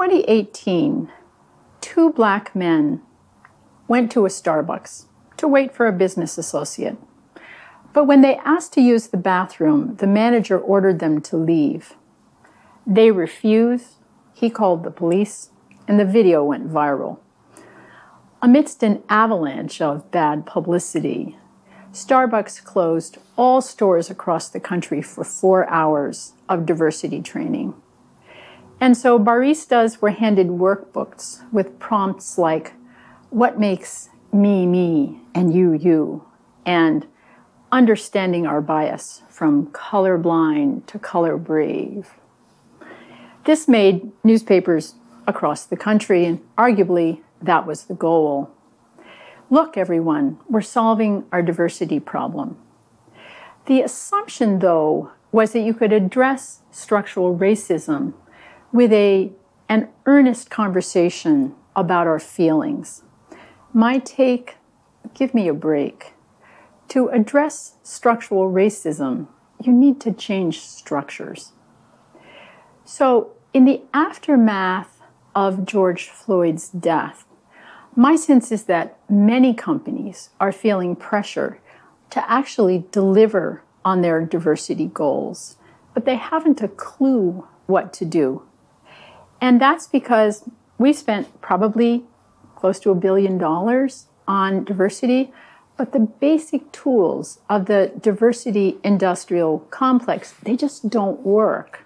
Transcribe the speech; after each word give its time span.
2018, 0.00 1.12
two 1.82 2.10
black 2.10 2.56
men 2.56 3.02
went 3.86 4.10
to 4.10 4.24
a 4.24 4.30
Starbucks 4.30 5.04
to 5.36 5.46
wait 5.46 5.74
for 5.74 5.86
a 5.86 5.92
business 5.92 6.38
associate. 6.38 6.96
But 7.92 8.06
when 8.06 8.22
they 8.22 8.36
asked 8.36 8.72
to 8.72 8.80
use 8.80 9.08
the 9.08 9.18
bathroom, 9.18 9.96
the 9.96 10.06
manager 10.06 10.58
ordered 10.58 11.00
them 11.00 11.20
to 11.20 11.36
leave. 11.36 11.96
They 12.86 13.10
refused. 13.10 13.96
He 14.32 14.48
called 14.48 14.84
the 14.84 14.90
police, 14.90 15.50
and 15.86 16.00
the 16.00 16.06
video 16.06 16.42
went 16.44 16.72
viral. 16.72 17.18
Amidst 18.40 18.82
an 18.82 19.02
avalanche 19.10 19.82
of 19.82 20.10
bad 20.10 20.46
publicity, 20.46 21.36
Starbucks 21.92 22.64
closed 22.64 23.18
all 23.36 23.60
stores 23.60 24.08
across 24.08 24.48
the 24.48 24.60
country 24.60 25.02
for 25.02 25.24
four 25.24 25.68
hours 25.68 26.32
of 26.48 26.64
diversity 26.64 27.20
training. 27.20 27.74
And 28.80 28.96
so 28.96 29.18
baristas 29.18 30.00
were 30.00 30.10
handed 30.10 30.48
workbooks 30.48 31.42
with 31.52 31.78
prompts 31.78 32.38
like, 32.38 32.72
What 33.28 33.60
makes 33.60 34.08
me 34.32 34.66
me 34.66 35.20
and 35.34 35.52
you 35.54 35.72
you? 35.72 36.24
And 36.64 37.06
understanding 37.70 38.46
our 38.46 38.60
bias 38.60 39.22
from 39.28 39.66
colorblind 39.66 40.86
to 40.86 40.98
color 40.98 41.36
brave. 41.36 42.14
This 43.44 43.68
made 43.68 44.10
newspapers 44.24 44.94
across 45.26 45.64
the 45.64 45.76
country, 45.76 46.24
and 46.24 46.40
arguably 46.58 47.20
that 47.40 47.66
was 47.66 47.84
the 47.84 47.94
goal. 47.94 48.50
Look, 49.50 49.76
everyone, 49.76 50.38
we're 50.48 50.60
solving 50.60 51.24
our 51.32 51.42
diversity 51.42 52.00
problem. 52.00 52.56
The 53.66 53.82
assumption, 53.82 54.58
though, 54.58 55.12
was 55.32 55.52
that 55.52 55.60
you 55.60 55.74
could 55.74 55.92
address 55.92 56.60
structural 56.70 57.36
racism 57.36 58.14
with 58.72 58.92
a, 58.92 59.32
an 59.68 59.88
earnest 60.06 60.50
conversation 60.50 61.54
about 61.74 62.06
our 62.06 62.18
feelings. 62.18 63.02
My 63.72 63.98
take 63.98 64.56
give 65.14 65.34
me 65.34 65.48
a 65.48 65.54
break. 65.54 66.14
To 66.88 67.08
address 67.08 67.76
structural 67.82 68.50
racism, 68.50 69.28
you 69.62 69.72
need 69.72 70.00
to 70.00 70.12
change 70.12 70.60
structures. 70.60 71.52
So, 72.84 73.32
in 73.52 73.64
the 73.64 73.82
aftermath 73.94 75.00
of 75.34 75.64
George 75.64 76.08
Floyd's 76.08 76.68
death, 76.68 77.24
my 77.96 78.16
sense 78.16 78.52
is 78.52 78.64
that 78.64 78.98
many 79.08 79.54
companies 79.54 80.30
are 80.40 80.52
feeling 80.52 80.96
pressure 80.96 81.60
to 82.10 82.30
actually 82.30 82.84
deliver 82.90 83.62
on 83.84 84.02
their 84.02 84.24
diversity 84.24 84.86
goals, 84.86 85.56
but 85.94 86.04
they 86.04 86.16
haven't 86.16 86.62
a 86.62 86.68
clue 86.68 87.46
what 87.66 87.92
to 87.94 88.04
do. 88.04 88.42
And 89.40 89.60
that's 89.60 89.86
because 89.86 90.48
we 90.78 90.92
spent 90.92 91.40
probably 91.40 92.04
close 92.56 92.78
to 92.80 92.90
a 92.90 92.94
billion 92.94 93.38
dollars 93.38 94.06
on 94.28 94.64
diversity, 94.64 95.32
but 95.76 95.92
the 95.92 96.00
basic 96.00 96.70
tools 96.72 97.40
of 97.48 97.66
the 97.66 97.90
diversity 97.98 98.78
industrial 98.84 99.60
complex, 99.70 100.34
they 100.42 100.56
just 100.56 100.90
don't 100.90 101.20
work. 101.20 101.84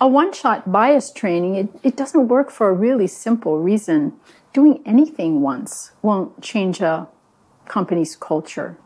A 0.00 0.08
one 0.08 0.32
shot 0.32 0.70
bias 0.70 1.12
training, 1.12 1.54
it, 1.54 1.68
it 1.82 1.96
doesn't 1.96 2.28
work 2.28 2.50
for 2.50 2.68
a 2.68 2.72
really 2.72 3.06
simple 3.06 3.58
reason. 3.58 4.14
Doing 4.52 4.82
anything 4.84 5.40
once 5.40 5.92
won't 6.02 6.42
change 6.42 6.80
a 6.80 7.08
company's 7.66 8.16
culture. 8.16 8.76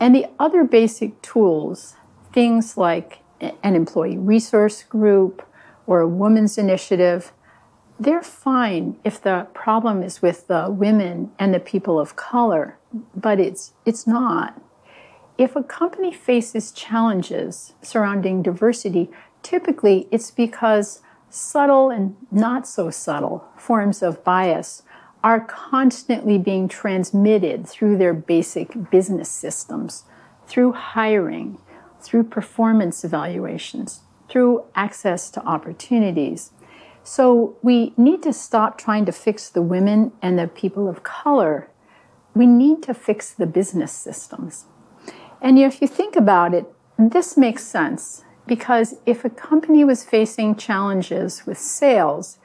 And 0.00 0.14
the 0.14 0.26
other 0.38 0.64
basic 0.64 1.20
tools, 1.22 1.96
things 2.32 2.76
like 2.76 3.20
an 3.40 3.74
employee 3.74 4.18
resource 4.18 4.82
group 4.82 5.46
or 5.86 6.00
a 6.00 6.08
women's 6.08 6.58
initiative, 6.58 7.32
they're 7.98 8.22
fine 8.22 8.96
if 9.04 9.20
the 9.20 9.46
problem 9.54 10.02
is 10.02 10.22
with 10.22 10.46
the 10.46 10.66
women 10.70 11.30
and 11.38 11.54
the 11.54 11.60
people 11.60 12.00
of 12.00 12.16
color 12.16 12.78
but 13.14 13.40
it's 13.40 13.72
it's 13.84 14.06
not. 14.06 14.60
If 15.38 15.56
a 15.56 15.62
company 15.62 16.12
faces 16.12 16.72
challenges 16.72 17.72
surrounding 17.82 18.42
diversity, 18.42 19.10
typically 19.42 20.06
it's 20.10 20.30
because 20.30 21.00
subtle 21.30 21.90
and 21.90 22.16
not 22.30 22.66
so 22.68 22.90
subtle 22.90 23.44
forms 23.56 24.02
of 24.02 24.22
bias 24.22 24.82
are 25.24 25.40
constantly 25.40 26.36
being 26.36 26.68
transmitted 26.68 27.66
through 27.66 27.96
their 27.96 28.12
basic 28.12 28.90
business 28.90 29.30
systems, 29.30 30.04
through 30.46 30.72
hiring, 30.72 31.58
through 32.00 32.24
performance 32.24 33.04
evaluations, 33.04 34.00
through 34.32 34.64
access 34.74 35.30
to 35.30 35.44
opportunities. 35.44 36.52
So 37.04 37.56
we 37.62 37.92
need 37.98 38.22
to 38.22 38.32
stop 38.32 38.78
trying 38.78 39.04
to 39.04 39.12
fix 39.12 39.50
the 39.50 39.62
women 39.62 40.12
and 40.22 40.38
the 40.38 40.48
people 40.48 40.88
of 40.88 41.02
color 41.02 41.68
we 42.34 42.46
need 42.46 42.82
to 42.84 42.94
fix 42.94 43.30
the 43.32 43.46
business 43.46 43.92
systems. 43.92 44.66
And 45.40 45.58
if 45.58 45.80
you 45.80 45.88
think 45.88 46.16
about 46.16 46.54
it, 46.54 46.66
this 46.98 47.36
makes 47.36 47.64
sense 47.64 48.24
because 48.46 48.94
if 49.06 49.24
a 49.24 49.30
company 49.30 49.84
was 49.84 50.04
facing 50.04 50.56
challenges 50.56 51.46
with 51.46 51.58
sales, 51.58 52.38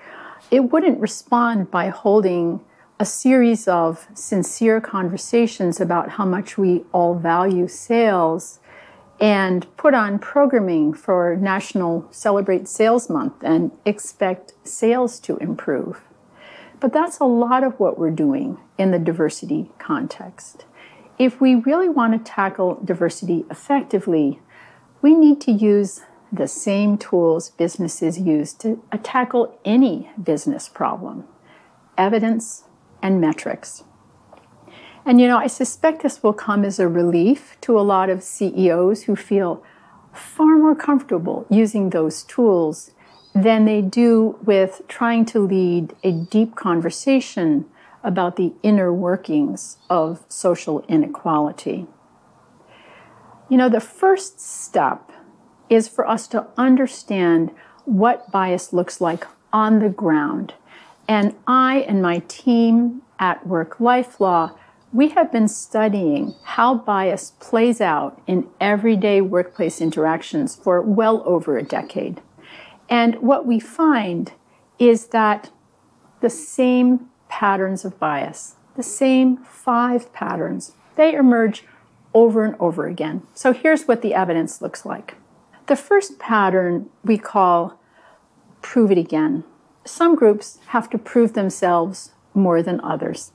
it 0.52 0.72
wouldn't 0.72 1.00
respond 1.00 1.72
by 1.72 1.90
holding 1.90 2.62
a 3.00 3.06
series 3.06 3.68
of 3.68 4.08
sincere 4.14 4.82
conversations 4.82 5.80
about 5.80 6.12
how 6.12 6.26
much 6.26 6.58
we 6.58 6.84
all 6.92 7.16
value 7.16 7.68
sales 7.68 8.60
and 9.20 9.66
put 9.78 9.94
on 9.94 10.20
programming 10.20 10.94
for 10.94 11.36
National 11.36 12.08
Celebrate 12.12 12.68
Sales 12.68 13.10
Month 13.10 13.34
and 13.42 13.72
expect 13.86 14.54
sales 14.64 15.20
to 15.22 15.38
improve. 15.38 16.02
But 16.80 16.94
that's 16.94 17.20
a 17.20 17.26
lot 17.26 17.64
of 17.64 17.80
what 17.80 17.98
we're 17.98 18.12
doing 18.12 18.60
in 18.78 18.92
the 18.92 19.00
diversity 19.00 19.72
context. 19.80 20.66
If 21.18 21.42
we 21.42 21.56
really 21.56 21.90
want 21.90 22.14
to 22.14 22.32
tackle 22.32 22.80
diversity 22.86 23.46
effectively, 23.50 24.40
we 25.02 25.16
need 25.16 25.42
to 25.42 25.52
use 25.52 26.02
the 26.32 26.48
same 26.48 26.98
tools 26.98 27.50
businesses 27.52 28.20
use 28.20 28.54
to 28.54 28.84
uh, 28.92 28.98
tackle 29.02 29.58
any 29.66 30.12
business 30.22 30.68
problem 30.70 31.26
evidence 31.98 32.64
and 33.02 33.20
metrics. 33.20 33.84
And 35.08 35.22
you 35.22 35.28
know, 35.30 35.38
I 35.38 35.48
suspect 35.48 36.04
this 36.04 36.22
will 36.22 36.34
come 36.34 36.66
as 36.66 36.80
a 36.80 36.88
relief 36.90 37.56
to 37.62 37.80
a 37.80 37.82
lot 37.82 38.10
of 38.10 38.22
CEOs 38.22 39.04
who 39.04 39.16
feel 39.16 39.64
far 40.12 40.58
more 40.58 40.76
comfortable 40.76 41.46
using 41.50 41.92
those 41.92 42.24
tools 42.24 42.92
than 43.34 43.64
they 43.64 43.82
do 43.82 44.38
with 44.44 44.82
trying 44.90 45.24
to 45.28 45.40
lead 45.40 45.96
a 46.04 46.12
deep 46.12 46.56
conversation 46.56 47.66
about 48.04 48.36
the 48.36 48.52
inner 48.64 48.92
workings 48.92 49.78
of 49.90 50.26
social 50.28 50.84
inequality. 50.90 51.88
You 53.50 53.56
know, 53.56 53.70
the 53.70 53.80
first 53.80 54.42
step 54.42 55.14
is 55.70 55.88
for 55.88 56.06
us 56.06 56.28
to 56.28 56.48
understand 56.58 57.52
what 57.86 58.30
bias 58.30 58.74
looks 58.74 59.00
like 59.00 59.26
on 59.54 59.80
the 59.80 59.90
ground. 59.90 60.56
And 61.08 61.34
I 61.48 61.86
and 61.88 62.02
my 62.02 62.20
team 62.28 63.04
at 63.20 63.48
Work 63.48 63.80
Life 63.80 64.20
Law, 64.20 64.52
we 64.94 65.10
have 65.10 65.32
been 65.32 65.48
studying 65.48 66.34
how 66.44 66.76
bias 66.76 67.34
plays 67.40 67.82
out 67.82 68.22
in 68.26 68.48
everyday 68.60 69.20
workplace 69.22 69.82
interactions 69.82 70.56
for 70.56 70.82
well 70.82 71.22
over 71.26 71.58
a 71.58 71.64
decade. 71.64 72.22
And 72.90 73.16
what 73.16 73.46
we 73.46 73.60
find 73.60 74.32
is 74.80 75.08
that 75.08 75.50
the 76.22 76.30
same 76.30 77.10
patterns 77.28 77.84
of 77.84 78.00
bias, 78.00 78.56
the 78.76 78.84
same 78.84 79.38
five 79.38 80.14
patterns, 80.14 80.74
they 80.96 81.14
emerge 81.14 81.66
over 82.14 82.46
and 82.46 82.56
over 82.60 82.88
again. 82.88 83.22
So 83.34 83.54
here's 83.54 83.88
what 83.88 84.02
the 84.02 84.14
evidence 84.14 84.62
looks 84.62 84.86
like. 84.86 85.16
The 85.68 85.76
first 85.76 86.18
pattern 86.18 86.90
we 87.04 87.18
call 87.18 87.80
prove 88.62 88.90
it 88.90 88.98
again. 88.98 89.44
Some 89.84 90.16
groups 90.16 90.60
have 90.68 90.90
to 90.92 90.98
prove 90.98 91.34
themselves 91.34 92.12
more 92.34 92.64
than 92.64 92.80
others. 92.82 93.32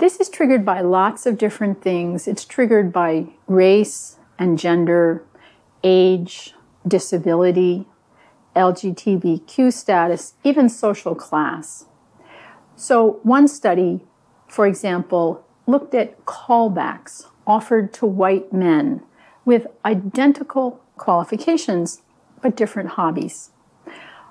This 0.00 0.18
is 0.18 0.30
triggered 0.30 0.64
by 0.64 0.80
lots 0.80 1.26
of 1.26 1.36
different 1.36 1.82
things. 1.82 2.26
It's 2.26 2.46
triggered 2.46 2.90
by 2.90 3.26
race 3.46 4.16
and 4.38 4.58
gender, 4.58 5.22
age, 5.84 6.54
disability, 6.88 7.86
LGBTQ 8.56 9.70
status, 9.70 10.32
even 10.42 10.70
social 10.70 11.14
class. 11.14 11.84
So, 12.76 13.20
one 13.24 13.46
study, 13.46 14.00
for 14.48 14.66
example, 14.66 15.44
looked 15.66 15.94
at 15.94 16.24
callbacks 16.24 17.26
offered 17.46 17.92
to 17.92 18.06
white 18.06 18.54
men 18.54 19.02
with 19.44 19.66
identical 19.84 20.80
qualifications 20.96 22.00
but 22.40 22.56
different 22.56 22.90
hobbies. 22.90 23.50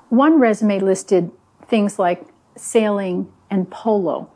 One 0.10 0.40
resume 0.40 0.80
listed 0.80 1.30
things 1.68 2.00
like 2.00 2.26
sailing 2.58 3.32
and 3.52 3.70
polo, 3.70 4.32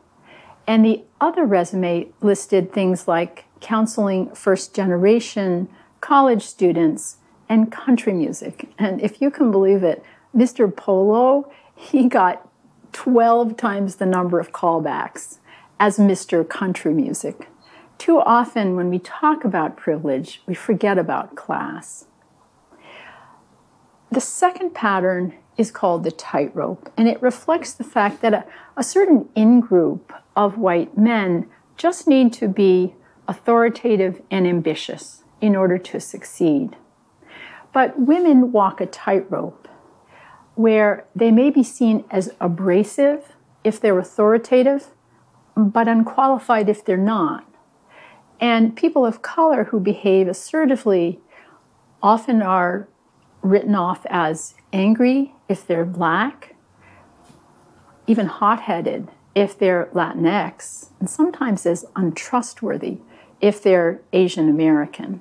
and 0.66 0.84
the 0.84 1.02
other 1.20 1.44
resume 1.44 2.08
listed 2.20 2.72
things 2.72 3.06
like 3.06 3.44
counseling 3.60 4.34
first 4.34 4.74
generation 4.74 5.68
college 6.00 6.42
students 6.42 7.16
and 7.48 7.72
country 7.72 8.12
music. 8.12 8.68
And 8.78 9.00
if 9.00 9.22
you 9.22 9.30
can 9.30 9.50
believe 9.50 9.82
it, 9.82 10.04
Mr. 10.36 10.74
Polo 10.74 11.50
he 11.74 12.08
got 12.08 12.48
12 12.92 13.56
times 13.56 13.96
the 13.96 14.06
number 14.06 14.38
of 14.38 14.52
callbacks 14.52 15.38
as 15.80 15.98
Mr. 15.98 16.48
Country 16.48 16.94
Music. 16.94 17.48
Too 17.98 18.20
often, 18.20 18.76
when 18.76 18.90
we 18.90 18.98
talk 18.98 19.44
about 19.44 19.76
privilege, 19.76 20.42
we 20.46 20.54
forget 20.54 20.98
about 20.98 21.36
class. 21.36 22.06
The 24.10 24.20
second 24.20 24.74
pattern 24.74 25.34
is 25.56 25.70
called 25.70 26.04
the 26.04 26.10
tightrope, 26.10 26.92
and 26.96 27.08
it 27.08 27.22
reflects 27.22 27.72
the 27.72 27.84
fact 27.84 28.20
that 28.22 28.34
a, 28.34 28.44
a 28.76 28.82
certain 28.82 29.28
in 29.34 29.60
group 29.60 30.12
of 30.34 30.58
white 30.58 30.96
men 30.98 31.48
just 31.76 32.08
need 32.08 32.32
to 32.32 32.48
be 32.48 32.94
authoritative 33.28 34.20
and 34.30 34.46
ambitious 34.46 35.24
in 35.40 35.54
order 35.56 35.78
to 35.78 36.00
succeed. 36.00 36.76
But 37.72 37.98
women 37.98 38.52
walk 38.52 38.80
a 38.80 38.86
tightrope 38.86 39.68
where 40.54 41.06
they 41.14 41.30
may 41.30 41.50
be 41.50 41.62
seen 41.62 42.04
as 42.10 42.30
abrasive 42.40 43.32
if 43.64 43.80
they're 43.80 43.98
authoritative, 43.98 44.88
but 45.56 45.88
unqualified 45.88 46.68
if 46.68 46.84
they're 46.84 46.96
not. 46.96 47.44
And 48.40 48.76
people 48.76 49.06
of 49.06 49.22
color 49.22 49.64
who 49.64 49.80
behave 49.80 50.28
assertively 50.28 51.20
often 52.02 52.42
are 52.42 52.88
written 53.44 53.74
off 53.74 54.06
as 54.08 54.54
angry 54.72 55.34
if 55.48 55.66
they're 55.66 55.84
black, 55.84 56.56
even 58.06 58.26
hot 58.26 58.62
headed 58.62 59.10
if 59.34 59.58
they're 59.58 59.88
Latinx, 59.92 60.90
and 60.98 61.10
sometimes 61.10 61.66
as 61.66 61.84
untrustworthy 61.94 62.98
if 63.40 63.62
they're 63.62 64.00
Asian 64.12 64.48
American. 64.48 65.20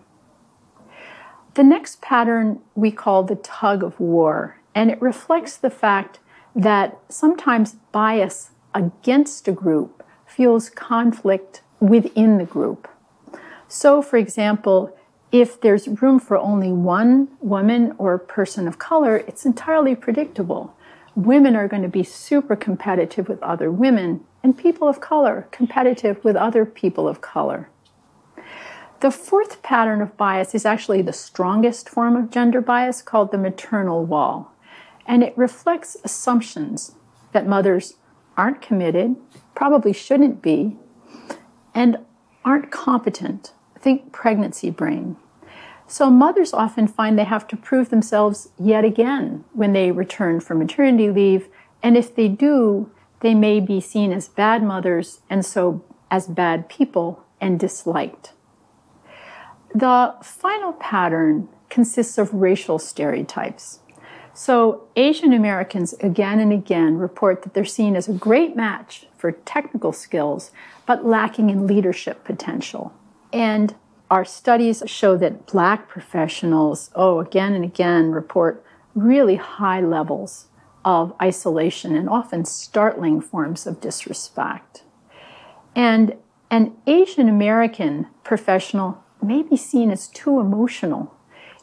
The 1.55 1.63
next 1.63 2.01
pattern 2.01 2.61
we 2.75 2.91
call 2.91 3.23
the 3.23 3.35
tug 3.35 3.83
of 3.83 3.99
war, 3.99 4.57
and 4.73 4.89
it 4.89 5.01
reflects 5.01 5.57
the 5.57 5.69
fact 5.69 6.19
that 6.55 6.97
sometimes 7.09 7.75
bias 7.91 8.51
against 8.73 9.47
a 9.47 9.51
group 9.51 10.03
fuels 10.25 10.69
conflict 10.69 11.61
within 11.79 12.37
the 12.37 12.45
group. 12.45 12.87
So, 13.67 14.01
for 14.01 14.17
example, 14.17 14.95
if 15.33 15.59
there's 15.59 15.87
room 15.87 16.19
for 16.19 16.37
only 16.37 16.71
one 16.71 17.27
woman 17.41 17.95
or 17.97 18.19
person 18.19 18.67
of 18.67 18.77
color, 18.77 19.17
it's 19.17 19.47
entirely 19.47 19.95
predictable. 19.95 20.75
Women 21.15 21.55
are 21.55 21.67
going 21.67 21.81
to 21.81 21.89
be 21.89 22.03
super 22.03 22.55
competitive 22.55 23.27
with 23.27 23.41
other 23.41 23.71
women, 23.71 24.23
and 24.43 24.55
people 24.55 24.87
of 24.87 25.01
color 25.01 25.47
competitive 25.49 26.23
with 26.23 26.35
other 26.35 26.65
people 26.65 27.07
of 27.07 27.21
color. 27.21 27.67
The 28.99 29.09
fourth 29.09 29.63
pattern 29.63 30.03
of 30.03 30.15
bias 30.17 30.53
is 30.53 30.67
actually 30.67 31.01
the 31.01 31.11
strongest 31.11 31.89
form 31.89 32.15
of 32.15 32.29
gender 32.29 32.61
bias 32.61 33.01
called 33.01 33.31
the 33.31 33.37
maternal 33.39 34.05
wall. 34.05 34.53
And 35.07 35.23
it 35.23 35.35
reflects 35.35 35.97
assumptions 36.03 36.93
that 37.31 37.47
mothers 37.47 37.95
aren't 38.37 38.61
committed, 38.61 39.15
probably 39.55 39.93
shouldn't 39.93 40.43
be, 40.43 40.77
and 41.73 41.97
aren't 42.45 42.71
competent. 42.71 43.53
Think 43.79 44.13
pregnancy 44.13 44.69
brain. 44.69 45.17
So 45.87 46.09
mothers 46.09 46.53
often 46.53 46.87
find 46.87 47.17
they 47.17 47.23
have 47.23 47.47
to 47.47 47.57
prove 47.57 47.89
themselves 47.89 48.49
yet 48.57 48.83
again 48.85 49.43
when 49.53 49.73
they 49.73 49.91
return 49.91 50.39
from 50.39 50.59
maternity 50.59 51.09
leave. 51.09 51.49
And 51.81 51.97
if 51.97 52.15
they 52.15 52.27
do, 52.27 52.89
they 53.19 53.35
may 53.35 53.59
be 53.59 53.79
seen 53.79 54.11
as 54.11 54.27
bad 54.27 54.63
mothers 54.63 55.21
and 55.29 55.45
so 55.45 55.83
as 56.09 56.27
bad 56.27 56.69
people 56.69 57.23
and 57.41 57.59
disliked. 57.59 58.33
The 59.73 60.15
final 60.21 60.73
pattern 60.73 61.49
consists 61.69 62.17
of 62.17 62.33
racial 62.33 62.77
stereotypes. 62.77 63.79
So, 64.35 64.87
Asian 64.95 65.31
Americans 65.31 65.93
again 65.93 66.39
and 66.39 66.51
again 66.51 66.97
report 66.97 67.43
that 67.43 67.53
they're 67.53 67.65
seen 67.65 67.95
as 67.95 68.07
a 68.07 68.13
great 68.13 68.55
match 68.55 69.05
for 69.15 69.31
technical 69.31 69.91
skills, 69.91 70.51
but 70.87 71.05
lacking 71.05 71.51
in 71.51 71.67
leadership 71.67 72.23
potential. 72.23 72.93
And 73.31 73.75
our 74.13 74.23
studies 74.23 74.83
show 74.85 75.17
that 75.17 75.47
black 75.47 75.89
professionals, 75.89 76.91
oh, 76.93 77.19
again 77.19 77.55
and 77.55 77.65
again, 77.65 78.11
report 78.11 78.63
really 78.93 79.37
high 79.37 79.81
levels 79.81 80.49
of 80.85 81.15
isolation 81.19 81.95
and 81.95 82.07
often 82.07 82.45
startling 82.45 83.19
forms 83.19 83.65
of 83.65 83.81
disrespect. 83.81 84.83
And 85.75 86.15
an 86.51 86.75
Asian 86.85 87.27
American 87.27 88.05
professional 88.23 89.03
may 89.19 89.41
be 89.41 89.57
seen 89.57 89.89
as 89.89 90.07
too 90.09 90.39
emotional 90.39 91.11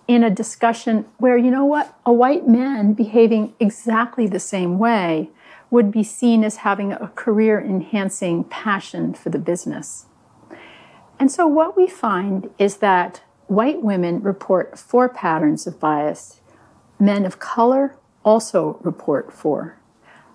in 0.08 0.24
a 0.24 0.28
discussion 0.28 1.04
where, 1.18 1.38
you 1.38 1.52
know 1.52 1.64
what, 1.64 1.96
a 2.04 2.12
white 2.12 2.48
man 2.48 2.94
behaving 2.94 3.54
exactly 3.60 4.26
the 4.26 4.40
same 4.40 4.76
way 4.76 5.30
would 5.70 5.92
be 5.92 6.02
seen 6.02 6.42
as 6.42 6.56
having 6.56 6.90
a 6.90 7.12
career 7.14 7.60
enhancing 7.60 8.42
passion 8.42 9.14
for 9.14 9.30
the 9.30 9.38
business. 9.38 10.06
And 11.20 11.30
so, 11.30 11.46
what 11.46 11.76
we 11.76 11.86
find 11.86 12.48
is 12.58 12.78
that 12.78 13.20
white 13.46 13.82
women 13.82 14.22
report 14.22 14.78
four 14.78 15.06
patterns 15.06 15.66
of 15.66 15.78
bias, 15.78 16.40
men 16.98 17.26
of 17.26 17.38
color 17.38 17.94
also 18.24 18.78
report 18.82 19.30
four. 19.30 19.76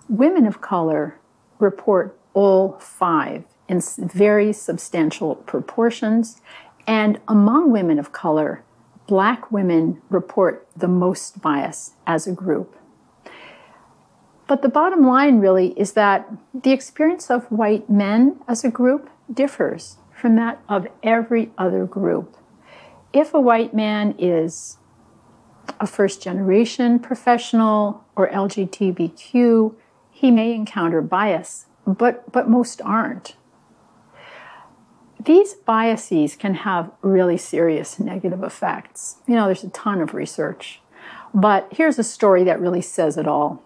Women 0.07 0.45
of 0.45 0.61
color 0.61 1.17
report 1.57 2.15
all 2.35 2.73
five 2.73 3.45
in 3.67 3.81
very 3.97 4.53
substantial 4.53 5.35
proportions. 5.35 6.39
And 6.85 7.19
among 7.27 7.71
women 7.71 7.97
of 7.97 8.11
color, 8.11 8.63
black 9.07 9.51
women 9.51 10.03
report 10.09 10.67
the 10.77 10.87
most 10.87 11.41
bias 11.41 11.93
as 12.05 12.27
a 12.27 12.31
group. 12.31 12.75
But 14.45 14.61
the 14.61 14.69
bottom 14.69 15.07
line 15.07 15.39
really 15.39 15.69
is 15.69 15.93
that 15.93 16.31
the 16.53 16.71
experience 16.71 17.31
of 17.31 17.51
white 17.51 17.89
men 17.89 18.39
as 18.47 18.63
a 18.63 18.69
group 18.69 19.09
differs 19.33 19.97
from 20.15 20.35
that 20.37 20.61
of 20.69 20.87
every 21.03 21.51
other 21.57 21.85
group. 21.85 22.37
If 23.13 23.33
a 23.33 23.39
white 23.39 23.73
man 23.73 24.15
is 24.17 24.77
a 25.79 25.87
first 25.87 26.21
generation 26.21 26.99
professional 26.99 28.03
or 28.15 28.29
LGBTQ, 28.29 29.75
he 30.09 30.31
may 30.31 30.53
encounter 30.53 31.01
bias, 31.01 31.65
but, 31.85 32.31
but 32.31 32.49
most 32.49 32.81
aren't. 32.81 33.35
These 35.23 35.55
biases 35.55 36.35
can 36.35 36.53
have 36.53 36.91
really 37.01 37.37
serious 37.37 37.99
negative 37.99 38.43
effects. 38.43 39.17
You 39.27 39.35
know, 39.35 39.45
there's 39.45 39.63
a 39.63 39.69
ton 39.69 40.01
of 40.01 40.13
research. 40.13 40.81
But 41.33 41.67
here's 41.71 41.99
a 41.99 42.03
story 42.03 42.43
that 42.43 42.61
really 42.61 42.81
says 42.81 43.17
it 43.17 43.27
all. 43.27 43.61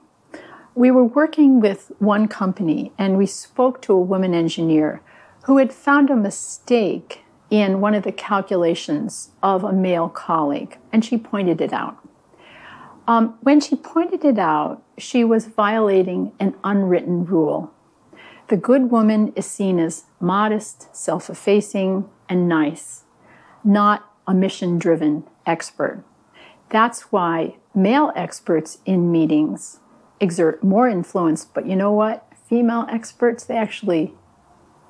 We 0.73 0.89
were 0.89 1.03
working 1.03 1.59
with 1.59 1.91
one 1.99 2.27
company 2.27 2.93
and 2.97 3.17
we 3.17 3.25
spoke 3.25 3.81
to 3.83 3.93
a 3.93 3.99
woman 3.99 4.33
engineer 4.33 5.01
who 5.43 5.57
had 5.57 5.73
found 5.73 6.09
a 6.09 6.15
mistake 6.15 7.23
in 7.49 7.81
one 7.81 7.95
of 7.95 8.03
the 8.03 8.11
calculations 8.11 9.31
of 9.41 9.63
a 9.63 9.73
male 9.73 10.09
colleague, 10.09 10.77
and 10.91 11.03
she 11.03 11.17
pointed 11.17 11.61
it 11.61 11.73
out. 11.73 11.97
Um, 13.07 13.37
when 13.41 13.59
she 13.59 13.75
pointed 13.75 14.23
it 14.23 14.37
out, 14.37 14.83
she 14.97 15.23
was 15.23 15.47
violating 15.47 16.31
an 16.39 16.55
unwritten 16.63 17.25
rule 17.25 17.73
the 18.49 18.57
good 18.57 18.89
woman 18.89 19.31
is 19.35 19.45
seen 19.45 19.79
as 19.79 20.05
modest, 20.19 20.93
self 20.95 21.29
effacing, 21.29 22.09
and 22.27 22.49
nice, 22.49 23.03
not 23.63 24.11
a 24.27 24.33
mission 24.33 24.79
driven 24.79 25.23
expert. 25.45 26.03
That's 26.69 27.11
why 27.11 27.57
male 27.75 28.11
experts 28.15 28.79
in 28.85 29.11
meetings 29.11 29.79
exert 30.19 30.63
more 30.63 30.89
influence, 30.89 31.45
but 31.45 31.67
you 31.67 31.75
know 31.75 31.91
what? 31.91 32.27
Female 32.47 32.87
experts, 32.89 33.43
they 33.43 33.55
actually 33.55 34.15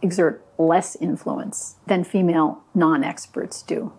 exert 0.01 0.46
less 0.58 0.96
influence 0.98 1.75
than 1.88 2.03
female 2.03 2.63
non 2.74 3.03
experts 3.03 3.62
do. 3.62 3.94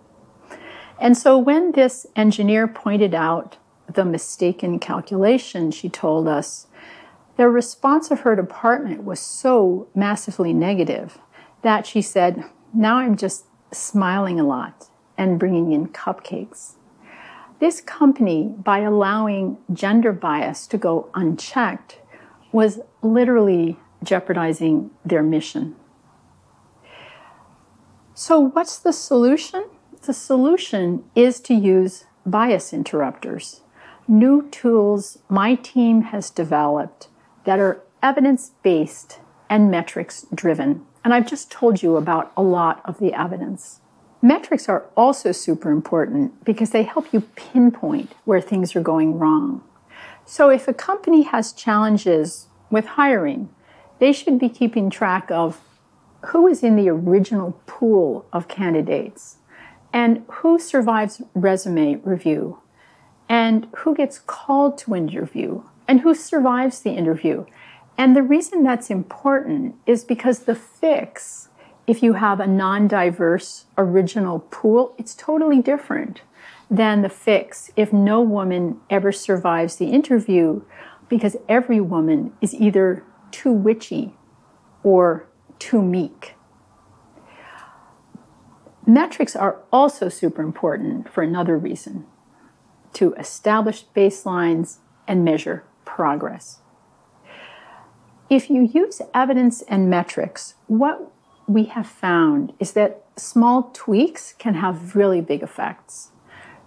And 1.00 1.16
so 1.16 1.38
when 1.38 1.72
this 1.72 2.06
engineer 2.14 2.68
pointed 2.68 3.14
out 3.14 3.56
the 3.92 4.04
mistaken 4.04 4.78
calculation, 4.78 5.70
she 5.70 5.88
told 5.88 6.28
us, 6.28 6.66
the 7.36 7.48
response 7.48 8.10
of 8.10 8.20
her 8.20 8.36
department 8.36 9.04
was 9.04 9.18
so 9.18 9.88
massively 9.94 10.52
negative 10.52 11.18
that 11.62 11.86
she 11.86 12.02
said, 12.02 12.44
Now 12.74 12.96
I'm 12.96 13.16
just 13.16 13.46
smiling 13.72 14.38
a 14.38 14.44
lot 14.44 14.88
and 15.16 15.38
bringing 15.38 15.72
in 15.72 15.88
cupcakes. 15.88 16.74
This 17.58 17.80
company, 17.80 18.54
by 18.56 18.80
allowing 18.80 19.58
gender 19.72 20.12
bias 20.12 20.66
to 20.66 20.78
go 20.78 21.10
unchecked, 21.14 21.98
was 22.52 22.80
literally 23.02 23.78
jeopardizing 24.02 24.90
their 25.04 25.22
mission. 25.22 25.76
So, 28.22 28.38
what's 28.38 28.78
the 28.78 28.92
solution? 28.92 29.64
The 30.02 30.12
solution 30.12 31.04
is 31.14 31.40
to 31.40 31.54
use 31.54 32.04
bias 32.26 32.74
interrupters, 32.74 33.62
new 34.06 34.46
tools 34.50 35.16
my 35.30 35.54
team 35.54 36.02
has 36.02 36.28
developed 36.28 37.08
that 37.44 37.58
are 37.58 37.80
evidence 38.02 38.50
based 38.62 39.20
and 39.48 39.70
metrics 39.70 40.26
driven. 40.34 40.84
And 41.02 41.14
I've 41.14 41.26
just 41.26 41.50
told 41.50 41.82
you 41.82 41.96
about 41.96 42.30
a 42.36 42.42
lot 42.42 42.82
of 42.84 42.98
the 42.98 43.14
evidence. 43.14 43.80
Metrics 44.20 44.68
are 44.68 44.84
also 44.98 45.32
super 45.32 45.70
important 45.70 46.44
because 46.44 46.72
they 46.72 46.82
help 46.82 47.14
you 47.14 47.22
pinpoint 47.22 48.12
where 48.26 48.42
things 48.42 48.76
are 48.76 48.82
going 48.82 49.18
wrong. 49.18 49.62
So 50.26 50.50
if 50.50 50.68
a 50.68 50.74
company 50.74 51.22
has 51.22 51.54
challenges 51.54 52.48
with 52.70 52.84
hiring, 52.84 53.48
they 53.98 54.12
should 54.12 54.38
be 54.38 54.50
keeping 54.50 54.90
track 54.90 55.30
of 55.30 55.62
who 56.26 56.46
is 56.46 56.62
in 56.62 56.76
the 56.76 56.88
original 56.88 57.60
pool 57.66 58.26
of 58.32 58.48
candidates? 58.48 59.36
And 59.92 60.24
who 60.28 60.58
survives 60.58 61.22
resume 61.34 61.96
review? 62.04 62.58
And 63.28 63.68
who 63.78 63.94
gets 63.94 64.18
called 64.18 64.78
to 64.78 64.94
interview? 64.94 65.62
And 65.88 66.00
who 66.00 66.14
survives 66.14 66.80
the 66.80 66.92
interview. 66.92 67.46
And 67.96 68.14
the 68.14 68.22
reason 68.22 68.62
that's 68.62 68.90
important 68.90 69.74
is 69.86 70.04
because 70.04 70.40
the 70.40 70.54
fix, 70.54 71.48
if 71.86 72.02
you 72.02 72.14
have 72.14 72.40
a 72.40 72.46
non 72.46 72.86
diverse 72.86 73.66
original 73.76 74.40
pool, 74.50 74.94
it's 74.98 75.14
totally 75.14 75.60
different 75.60 76.22
than 76.70 77.02
the 77.02 77.08
fix 77.08 77.70
if 77.76 77.92
no 77.92 78.20
woman 78.20 78.80
ever 78.88 79.10
survives 79.10 79.76
the 79.76 79.86
interview 79.86 80.62
because 81.08 81.36
every 81.48 81.80
woman 81.80 82.32
is 82.40 82.54
either 82.54 83.04
too 83.32 83.50
witchy 83.50 84.14
or 84.84 85.26
too 85.60 85.80
meek. 85.80 86.34
Metrics 88.84 89.36
are 89.36 89.60
also 89.72 90.08
super 90.08 90.42
important 90.42 91.08
for 91.08 91.22
another 91.22 91.56
reason 91.56 92.06
to 92.94 93.14
establish 93.14 93.84
baselines 93.94 94.78
and 95.06 95.24
measure 95.24 95.62
progress. 95.84 96.58
If 98.28 98.50
you 98.50 98.62
use 98.62 99.00
evidence 99.14 99.62
and 99.62 99.88
metrics, 99.88 100.54
what 100.66 101.12
we 101.46 101.64
have 101.64 101.86
found 101.86 102.52
is 102.58 102.72
that 102.72 103.04
small 103.16 103.70
tweaks 103.72 104.34
can 104.38 104.54
have 104.54 104.96
really 104.96 105.20
big 105.20 105.42
effects. 105.42 106.10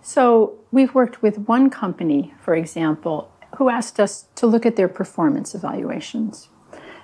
So 0.02 0.58
we've 0.72 0.94
worked 0.94 1.22
with 1.22 1.48
one 1.48 1.70
company, 1.70 2.34
for 2.40 2.56
example, 2.56 3.32
who 3.58 3.70
asked 3.70 4.00
us 4.00 4.28
to 4.36 4.48
look 4.48 4.66
at 4.66 4.76
their 4.76 4.90
performance 4.90 5.56
evaluations. 5.56 6.50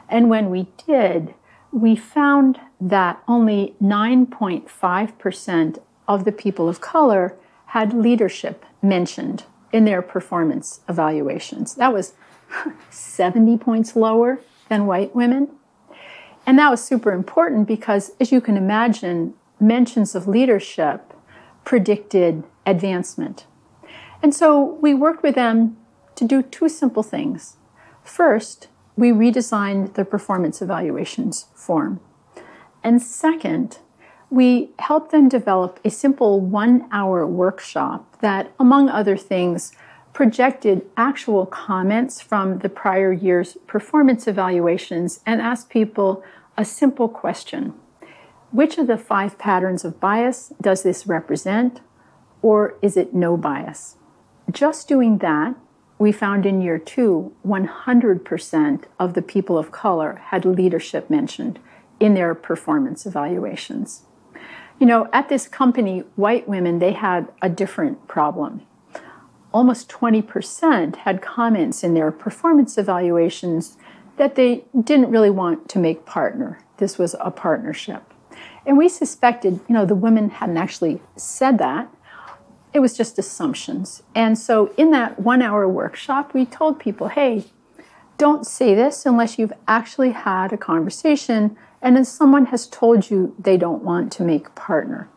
And 0.09 0.29
when 0.29 0.49
we 0.49 0.67
did, 0.85 1.35
we 1.71 1.95
found 1.95 2.59
that 2.81 3.21
only 3.27 3.75
9.5% 3.81 5.79
of 6.07 6.25
the 6.25 6.31
people 6.31 6.67
of 6.67 6.81
color 6.81 7.35
had 7.67 7.93
leadership 7.93 8.65
mentioned 8.81 9.43
in 9.71 9.85
their 9.85 10.01
performance 10.01 10.81
evaluations. 10.89 11.75
That 11.75 11.93
was 11.93 12.13
70 12.89 13.57
points 13.57 13.95
lower 13.95 14.39
than 14.69 14.87
white 14.87 15.15
women. 15.15 15.49
And 16.45 16.57
that 16.57 16.71
was 16.71 16.83
super 16.83 17.11
important 17.11 17.67
because, 17.67 18.11
as 18.19 18.31
you 18.31 18.41
can 18.41 18.57
imagine, 18.57 19.35
mentions 19.59 20.15
of 20.15 20.27
leadership 20.27 21.13
predicted 21.63 22.43
advancement. 22.65 23.45
And 24.23 24.33
so 24.33 24.59
we 24.81 24.93
worked 24.93 25.21
with 25.21 25.35
them 25.35 25.77
to 26.15 26.25
do 26.25 26.41
two 26.41 26.69
simple 26.69 27.03
things. 27.03 27.57
First, 28.03 28.67
we 28.99 29.11
redesigned 29.11 29.93
the 29.93 30.03
performance 30.03 30.61
evaluations 30.61 31.45
form. 31.55 32.01
And 32.83 33.01
second, 33.01 33.79
we 34.29 34.71
helped 34.77 35.11
them 35.11 35.29
develop 35.29 35.79
a 35.85 35.89
simple 35.89 36.41
one 36.41 36.85
hour 36.91 37.25
workshop 37.25 38.19
that, 38.19 38.51
among 38.59 38.89
other 38.89 39.15
things, 39.15 39.71
projected 40.11 40.85
actual 40.97 41.45
comments 41.45 42.19
from 42.19 42.59
the 42.59 42.67
prior 42.67 43.13
year's 43.13 43.57
performance 43.67 44.27
evaluations 44.27 45.21
and 45.25 45.41
asked 45.41 45.69
people 45.69 46.21
a 46.57 46.65
simple 46.65 47.07
question 47.07 47.73
Which 48.51 48.77
of 48.77 48.87
the 48.87 48.97
five 48.97 49.37
patterns 49.37 49.85
of 49.85 50.01
bias 50.01 50.51
does 50.61 50.83
this 50.83 51.07
represent? 51.07 51.79
or 52.41 52.75
is 52.81 52.95
it 52.95 53.13
no 53.13 53.35
bias? 53.35 53.97
Just 54.49 54.87
doing 54.87 55.17
that, 55.19 55.55
we 55.99 56.13
found 56.13 56.45
in 56.45 56.61
year 56.61 56.79
two, 56.79 57.33
100% 57.45 58.83
of 58.97 59.13
the 59.13 59.21
people 59.21 59.57
of 59.57 59.71
color 59.71 60.21
had 60.27 60.45
leadership 60.45 61.09
mentioned 61.09 61.59
in 61.99 62.13
their 62.13 62.33
performance 62.33 63.05
evaluations. 63.05 64.03
You 64.79 64.87
know, 64.87 65.09
at 65.11 65.27
this 65.27 65.49
company, 65.49 66.05
white 66.15 66.47
women, 66.47 66.79
they 66.79 66.93
had 66.93 67.27
a 67.41 67.49
different 67.49 68.07
problem. 68.07 68.61
Almost 69.51 69.89
20% 69.89 70.95
had 70.95 71.21
comments 71.21 71.83
in 71.83 71.95
their 71.95 72.11
performance 72.11 72.77
evaluations 72.77 73.77
that 74.15 74.35
they 74.35 74.63
didn't 74.81 75.11
really 75.11 75.29
want 75.29 75.67
to 75.69 75.79
make 75.79 76.05
partner. 76.05 76.59
This 76.77 76.97
was 76.97 77.15
a 77.19 77.29
partnership. 77.29 78.13
And 78.65 78.77
we 78.77 78.87
suspected, 78.87 79.59
you 79.67 79.75
know, 79.75 79.85
the 79.85 79.95
women 79.95 80.29
hadn't 80.29 80.57
actually 80.57 81.01
said 81.17 81.57
that, 81.57 81.93
it 82.73 82.79
was 82.79 82.95
just 82.95 83.17
assumptions. 83.17 84.03
And 84.13 84.37
so 84.37 84.73
in 84.77 84.91
that 84.91 85.19
one 85.19 85.41
hour 85.41 85.67
workshop, 85.67 86.33
we 86.33 86.45
told 86.45 86.79
people, 86.79 87.07
hey, 87.07 87.45
don't 88.17 88.45
say 88.45 88.75
this 88.75 89.05
unless 89.05 89.39
you've 89.39 89.53
actually 89.67 90.11
had 90.11 90.53
a 90.53 90.57
conversation 90.57 91.57
and 91.81 91.95
then 91.95 92.05
someone 92.05 92.47
has 92.47 92.67
told 92.67 93.09
you 93.09 93.33
they 93.39 93.57
don't 93.57 93.83
want 93.83 94.11
to 94.13 94.23
make 94.23 94.53
partner. 94.55 95.09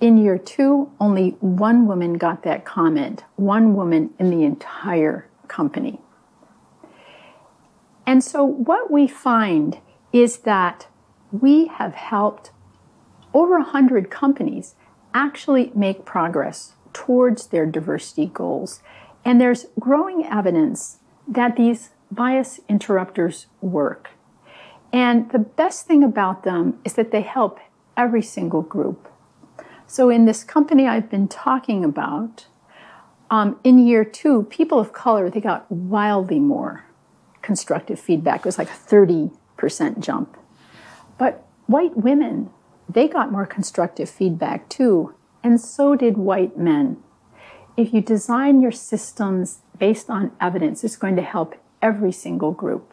In 0.00 0.18
year 0.18 0.38
two, 0.38 0.90
only 0.98 1.36
one 1.40 1.86
woman 1.86 2.14
got 2.14 2.42
that 2.42 2.64
comment, 2.64 3.24
one 3.36 3.74
woman 3.74 4.10
in 4.18 4.30
the 4.30 4.44
entire 4.44 5.28
company. 5.46 6.00
And 8.06 8.24
so 8.24 8.42
what 8.42 8.90
we 8.90 9.06
find 9.06 9.78
is 10.12 10.38
that 10.38 10.88
we 11.30 11.66
have 11.66 11.94
helped 11.94 12.50
over 13.32 13.58
100 13.58 14.10
companies 14.10 14.74
actually 15.14 15.72
make 15.74 16.04
progress 16.04 16.74
towards 16.92 17.48
their 17.48 17.66
diversity 17.66 18.26
goals. 18.26 18.80
And 19.24 19.40
there's 19.40 19.66
growing 19.78 20.24
evidence 20.24 20.98
that 21.28 21.56
these 21.56 21.90
bias 22.10 22.60
interrupters 22.68 23.46
work. 23.60 24.10
And 24.92 25.30
the 25.30 25.38
best 25.38 25.86
thing 25.86 26.02
about 26.02 26.42
them 26.42 26.80
is 26.84 26.94
that 26.94 27.12
they 27.12 27.20
help 27.20 27.60
every 27.96 28.22
single 28.22 28.62
group. 28.62 29.08
So, 29.86 30.08
in 30.08 30.24
this 30.24 30.44
company 30.44 30.86
I've 30.86 31.10
been 31.10 31.28
talking 31.28 31.84
about, 31.84 32.46
um, 33.30 33.58
in 33.62 33.78
year 33.78 34.04
two, 34.04 34.44
people 34.44 34.78
of 34.78 34.92
color, 34.92 35.30
they 35.30 35.40
got 35.40 35.70
wildly 35.70 36.40
more 36.40 36.84
constructive 37.42 37.98
feedback. 37.98 38.40
It 38.40 38.46
was 38.46 38.58
like 38.58 38.68
a 38.68 38.72
30% 38.72 40.00
jump. 40.00 40.36
But 41.18 41.46
white 41.66 41.96
women 41.96 42.50
they 42.92 43.08
got 43.08 43.32
more 43.32 43.46
constructive 43.46 44.10
feedback 44.10 44.68
too, 44.68 45.14
and 45.42 45.60
so 45.60 45.94
did 45.94 46.16
white 46.16 46.58
men. 46.58 47.02
If 47.76 47.94
you 47.94 48.00
design 48.00 48.60
your 48.60 48.72
systems 48.72 49.60
based 49.78 50.10
on 50.10 50.32
evidence, 50.40 50.82
it's 50.84 50.96
going 50.96 51.16
to 51.16 51.22
help 51.22 51.54
every 51.80 52.12
single 52.12 52.52
group. 52.52 52.92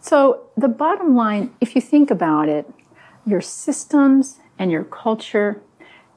So, 0.00 0.42
the 0.56 0.68
bottom 0.68 1.16
line, 1.16 1.54
if 1.60 1.74
you 1.74 1.80
think 1.80 2.10
about 2.10 2.48
it, 2.48 2.70
your 3.26 3.40
systems 3.40 4.38
and 4.58 4.70
your 4.70 4.84
culture, 4.84 5.62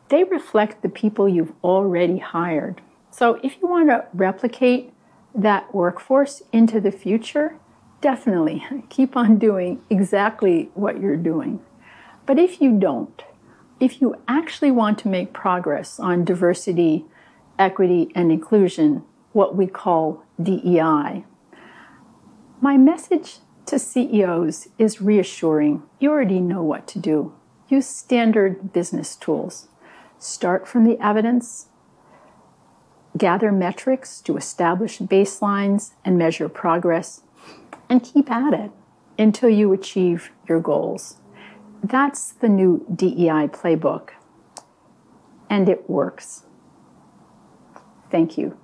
they 0.09 0.25
reflect 0.25 0.81
the 0.81 0.89
people 0.89 1.29
you've 1.29 1.53
already 1.63 2.17
hired. 2.17 2.81
So, 3.11 3.39
if 3.43 3.61
you 3.61 3.67
want 3.67 3.89
to 3.89 4.05
replicate 4.13 4.93
that 5.33 5.73
workforce 5.73 6.43
into 6.51 6.81
the 6.81 6.91
future, 6.91 7.55
definitely 8.01 8.65
keep 8.89 9.15
on 9.15 9.37
doing 9.37 9.81
exactly 9.89 10.69
what 10.73 10.99
you're 10.99 11.15
doing. 11.15 11.61
But 12.27 12.37
if 12.37 12.61
you 12.61 12.77
don't, 12.77 13.23
if 13.79 14.01
you 14.01 14.15
actually 14.27 14.69
want 14.69 14.99
to 14.99 15.07
make 15.07 15.31
progress 15.31 15.97
on 15.97 16.25
diversity, 16.25 17.05
equity, 17.57 18.11
and 18.13 18.31
inclusion, 18.31 19.03
what 19.31 19.55
we 19.55 19.65
call 19.65 20.23
DEI, 20.41 21.23
my 22.59 22.75
message 22.75 23.37
to 23.67 23.79
CEOs 23.79 24.67
is 24.77 25.01
reassuring. 25.01 25.83
You 25.99 26.11
already 26.11 26.41
know 26.41 26.61
what 26.61 26.85
to 26.87 26.99
do. 26.99 27.33
Use 27.69 27.87
standard 27.87 28.73
business 28.73 29.15
tools. 29.15 29.69
Start 30.19 30.67
from 30.67 30.83
the 30.83 30.99
evidence, 30.99 31.67
gather 33.17 33.53
metrics 33.53 34.19
to 34.21 34.35
establish 34.35 34.99
baselines 34.99 35.91
and 36.03 36.17
measure 36.17 36.49
progress, 36.49 37.21
and 37.87 38.03
keep 38.03 38.29
at 38.29 38.53
it 38.53 38.71
until 39.17 39.49
you 39.49 39.71
achieve 39.71 40.31
your 40.47 40.59
goals. 40.59 41.17
That's 41.83 42.31
the 42.31 42.49
new 42.49 42.85
DEI 42.93 43.47
playbook, 43.47 44.09
and 45.49 45.69
it 45.69 45.89
works. 45.89 46.43
Thank 48.09 48.37
you. 48.37 48.57